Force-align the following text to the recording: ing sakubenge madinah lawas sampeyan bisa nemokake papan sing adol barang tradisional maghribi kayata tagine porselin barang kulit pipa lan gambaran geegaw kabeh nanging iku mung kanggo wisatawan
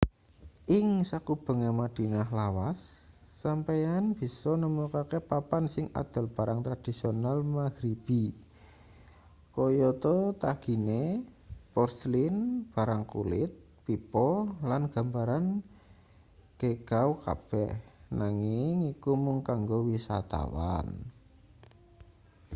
ing 0.77 0.87
sakubenge 1.09 1.69
madinah 1.81 2.29
lawas 2.39 2.79
sampeyan 3.41 4.03
bisa 4.19 4.51
nemokake 4.61 5.19
papan 5.31 5.63
sing 5.73 5.85
adol 6.01 6.25
barang 6.35 6.59
tradisional 6.65 7.37
maghribi 7.55 8.23
kayata 9.55 10.15
tagine 10.43 11.03
porselin 11.73 12.35
barang 12.73 13.03
kulit 13.13 13.51
pipa 13.85 14.29
lan 14.69 14.83
gambaran 14.93 15.45
geegaw 16.59 17.09
kabeh 17.25 17.69
nanging 18.19 18.75
iku 18.93 19.11
mung 19.23 19.39
kanggo 19.47 19.77
wisatawan 19.89 20.87